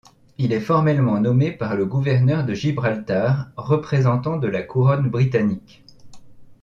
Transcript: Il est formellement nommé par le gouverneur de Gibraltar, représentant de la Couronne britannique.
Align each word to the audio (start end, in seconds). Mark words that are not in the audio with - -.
Il 0.39 0.51
est 0.51 0.61
formellement 0.61 1.19
nommé 1.19 1.51
par 1.51 1.75
le 1.75 1.85
gouverneur 1.85 2.43
de 2.43 2.55
Gibraltar, 2.55 3.51
représentant 3.55 4.37
de 4.37 4.47
la 4.47 4.63
Couronne 4.63 5.07
britannique. 5.11 5.83